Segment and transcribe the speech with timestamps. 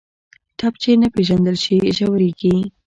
[0.57, 2.55] ټپ چې نه پېژندل شي، ژورېږي.